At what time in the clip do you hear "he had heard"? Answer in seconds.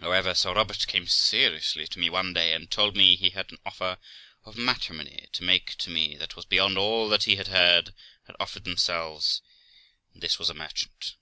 7.24-7.92